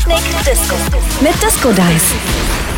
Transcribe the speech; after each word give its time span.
Sputnik 0.00 0.44
Disco. 0.44 0.76
Mit 1.20 1.42
Disco 1.42 1.70
Dice. 1.72 2.77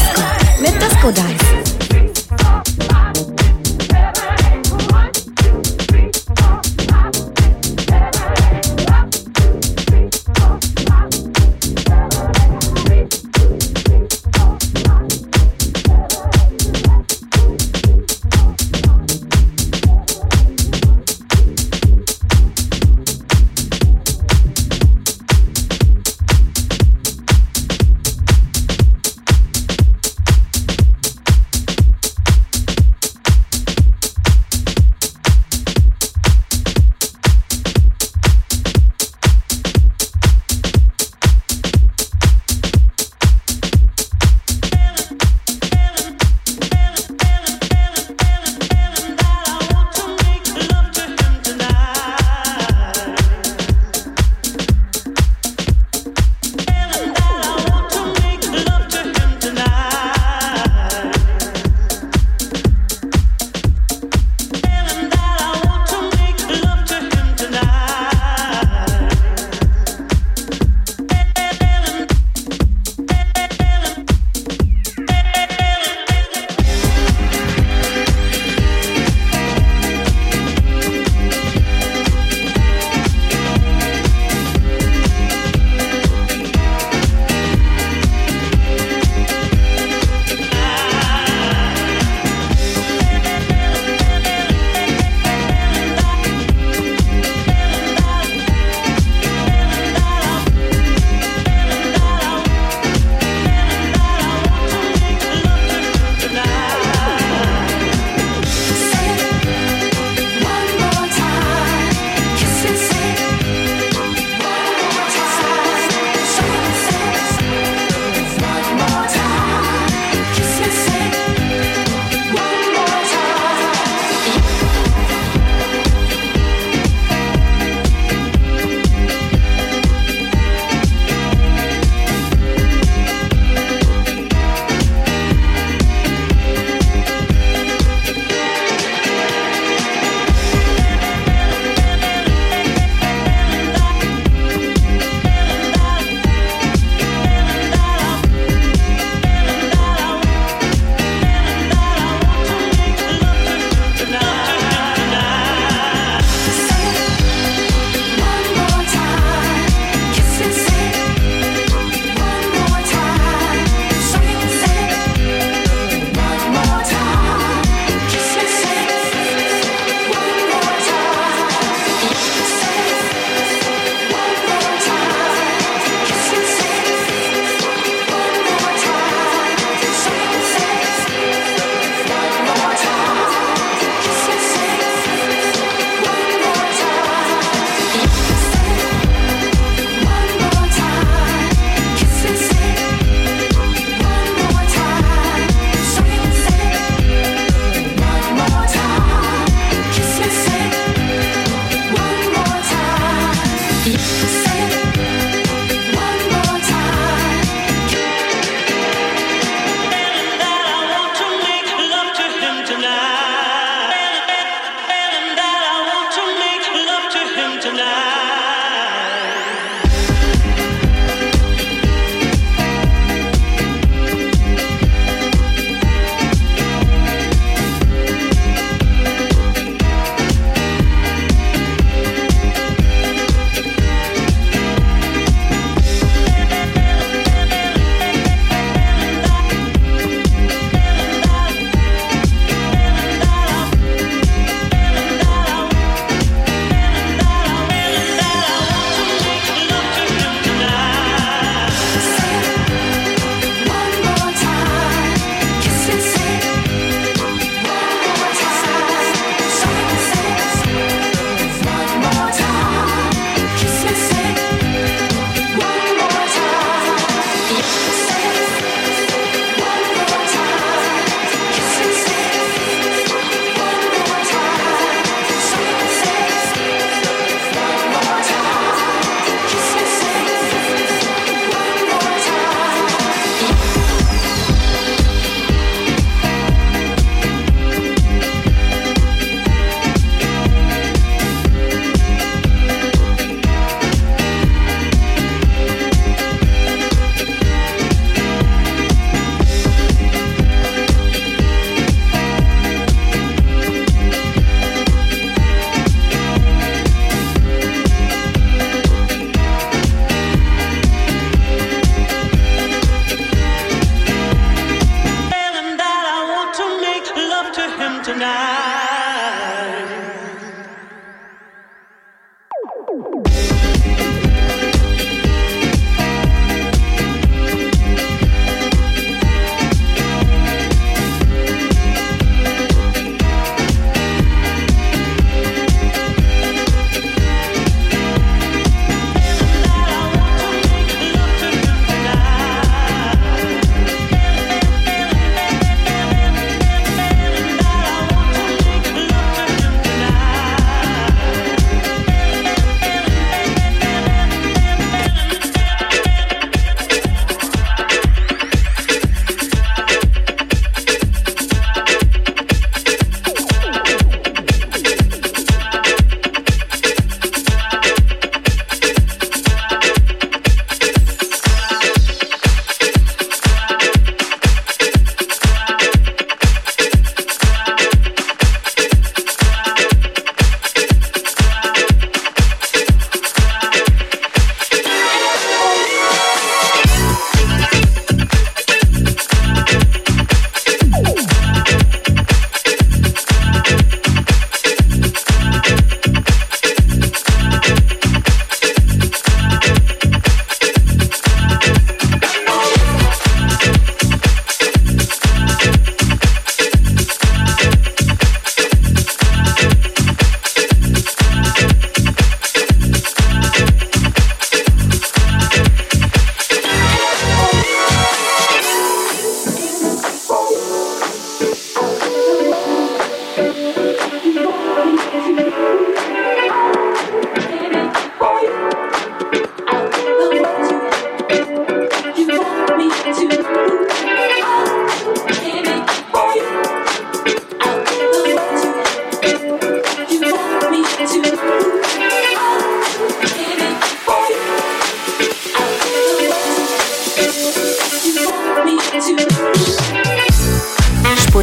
Disco 0.00 0.22
mit 0.60 0.82
Disco 0.82 1.10
Dice. 1.10 1.69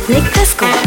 Nick 0.10 0.24
Disco 0.34 0.87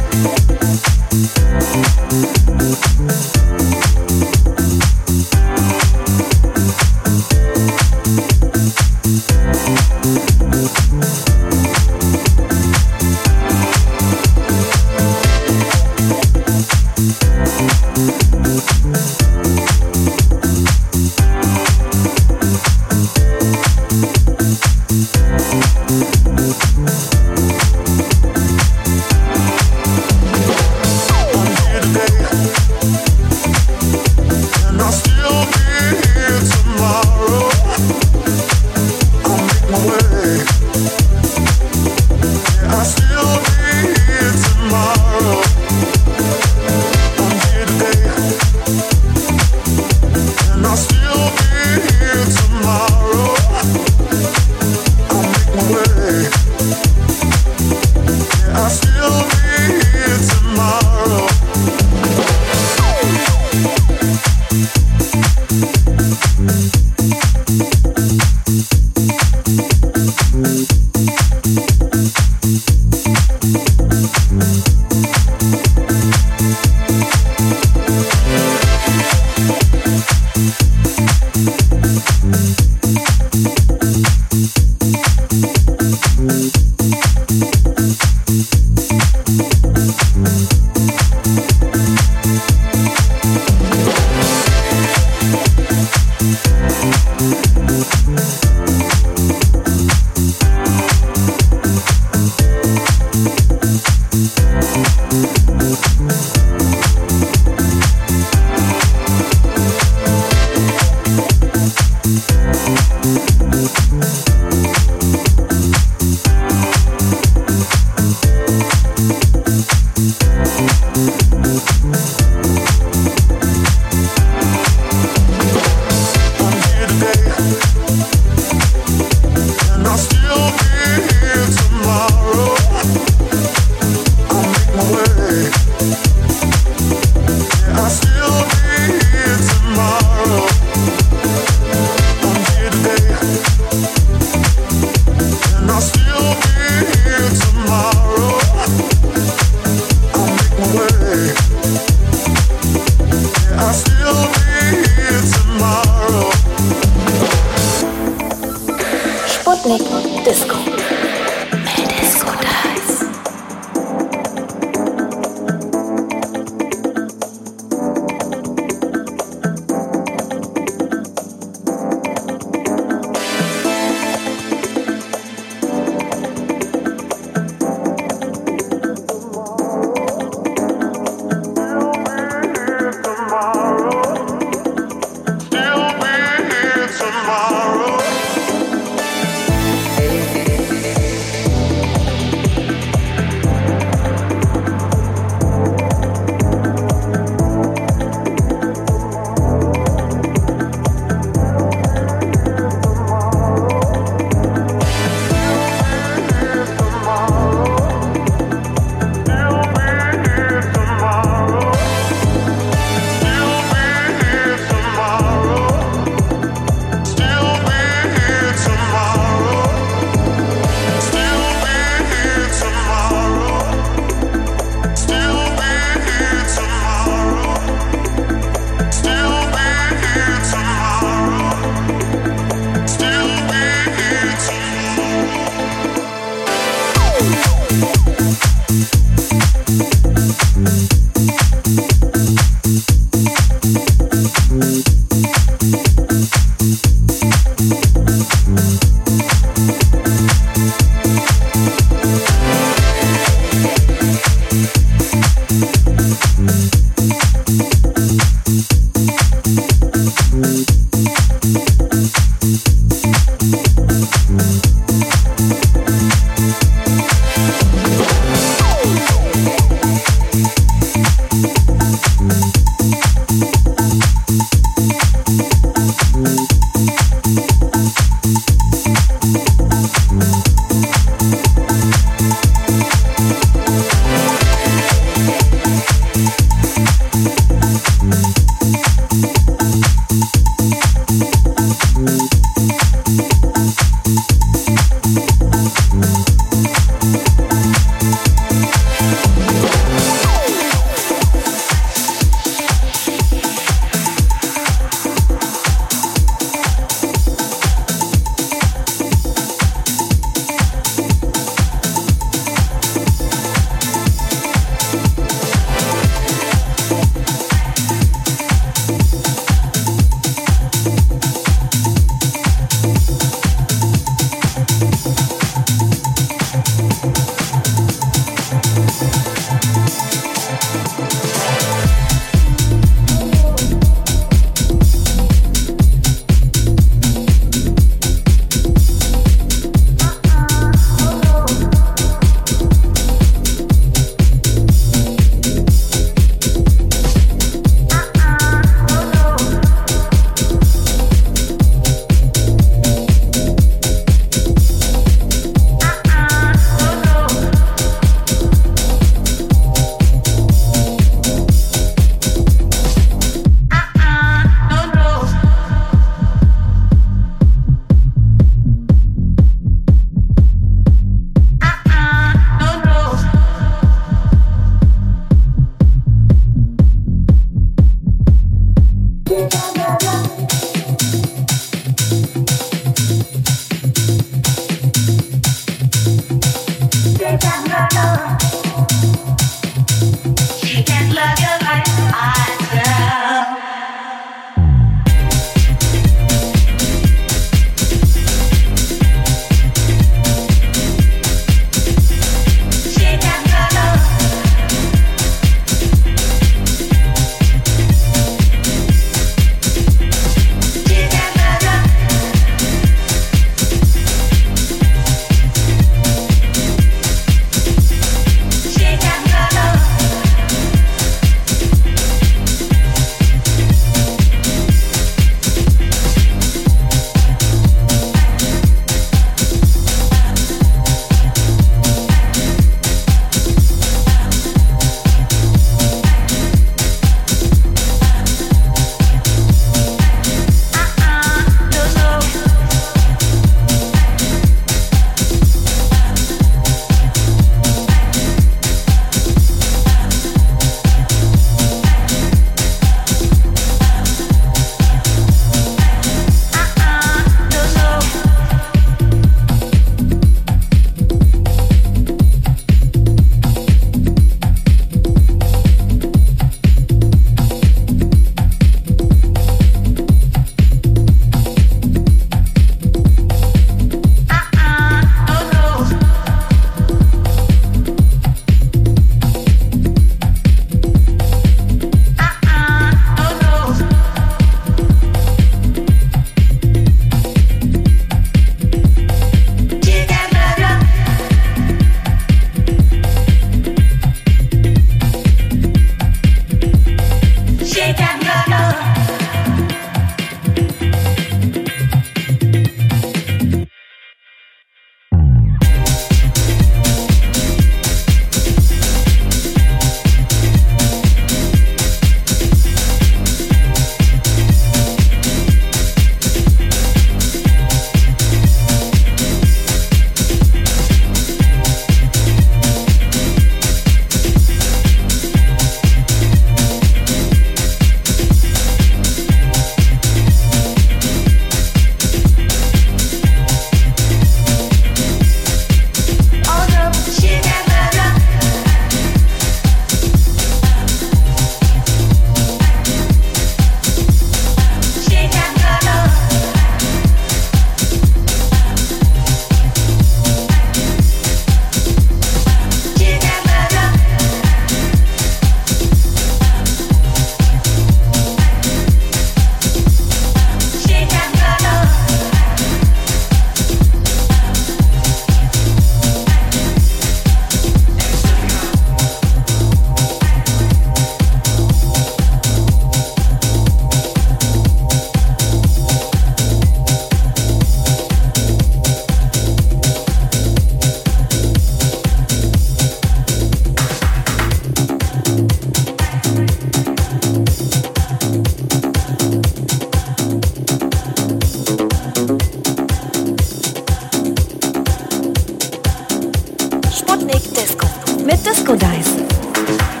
trás. 598.91 600.00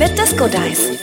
mit 0.00 0.18
Disco 0.18 0.48
Dice. 0.48 0.98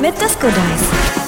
Mit 0.00 0.20
Disco 0.20 0.46
Dice. 0.46 1.27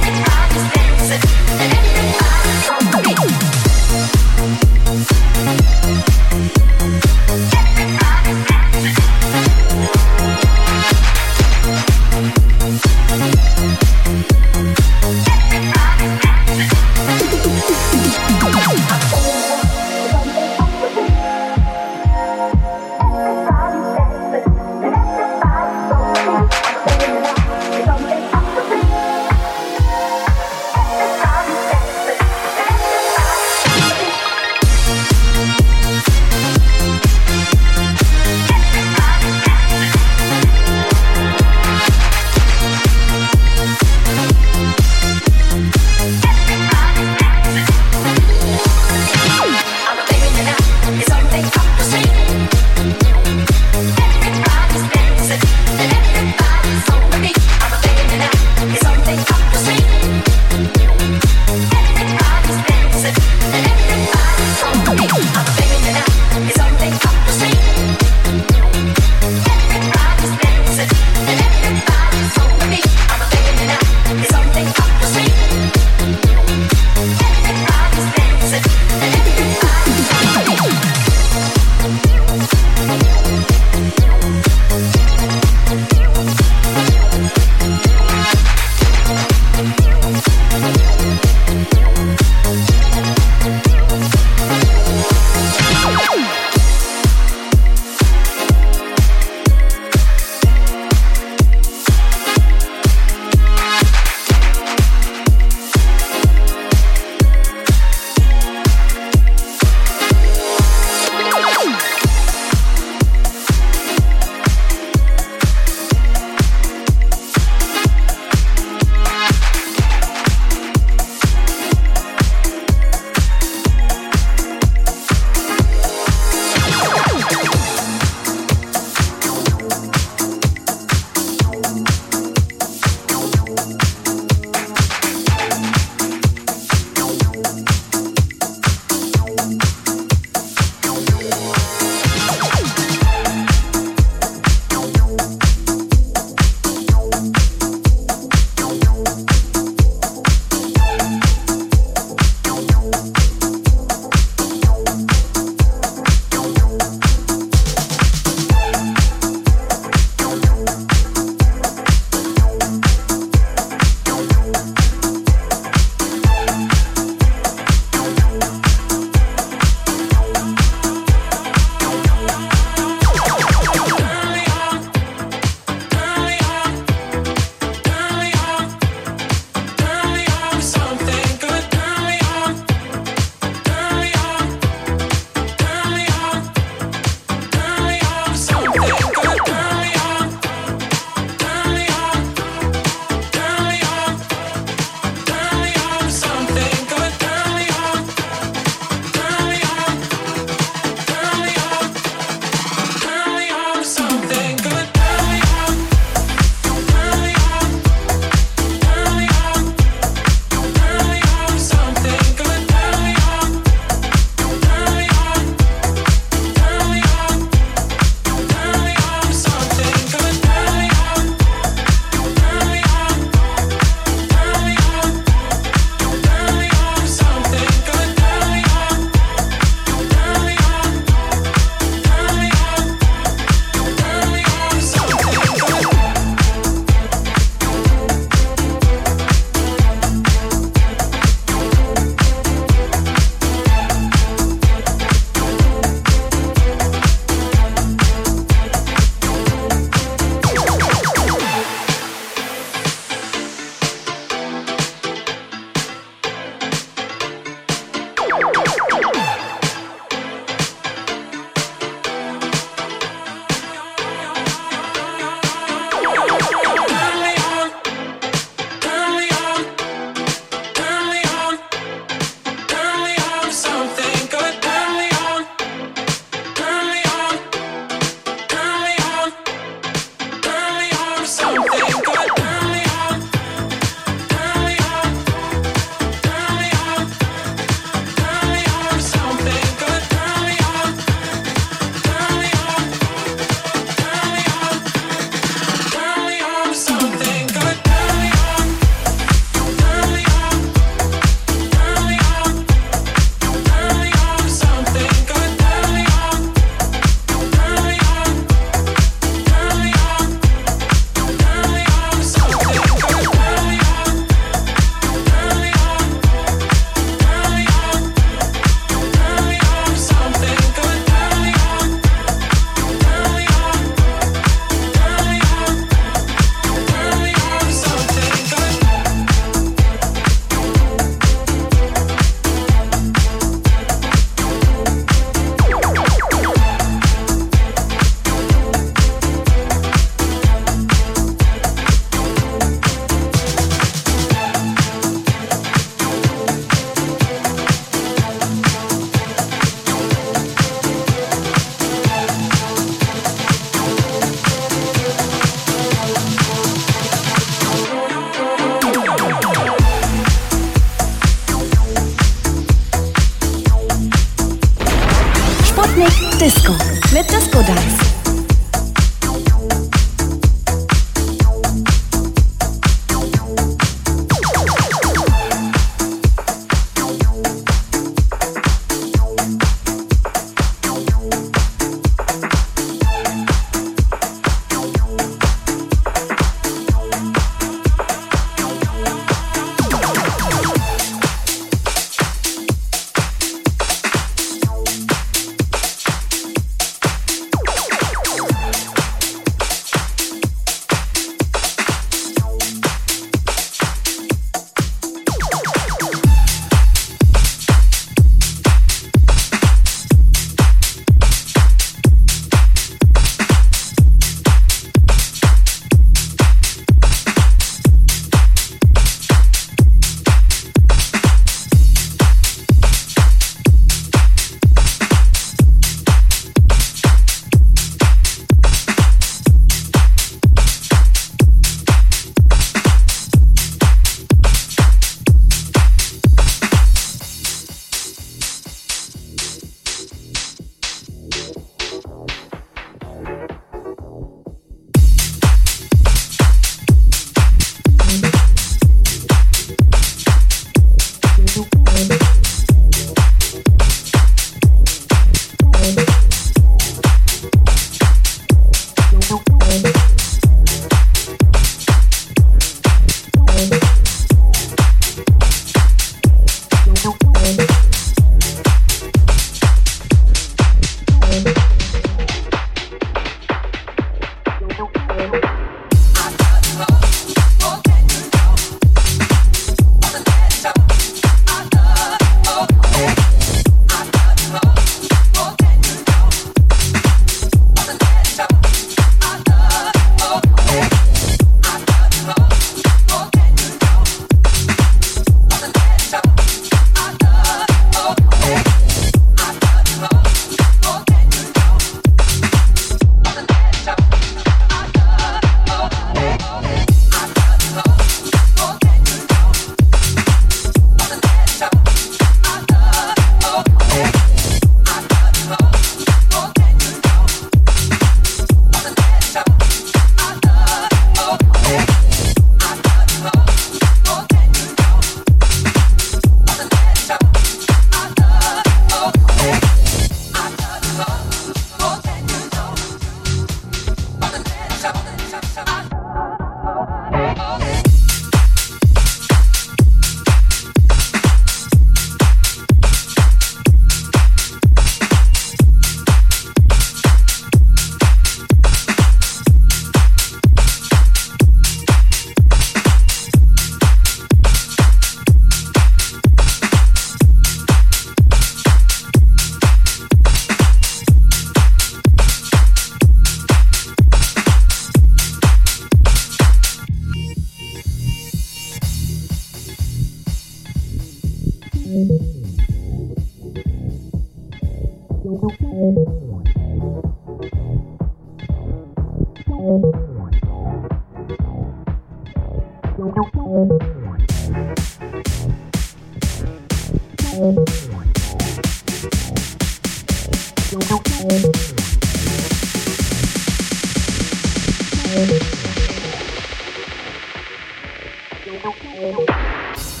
Thank 598.63 598.83
you. 598.83 600.00